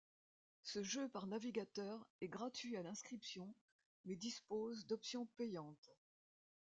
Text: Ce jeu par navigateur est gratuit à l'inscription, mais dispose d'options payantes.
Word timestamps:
Ce 0.63 0.81
jeu 0.81 1.09
par 1.09 1.27
navigateur 1.27 2.07
est 2.21 2.27
gratuit 2.27 2.75
à 2.75 2.81
l'inscription, 2.81 3.53
mais 4.05 4.15
dispose 4.15 4.87
d'options 4.87 5.27
payantes. 5.37 5.91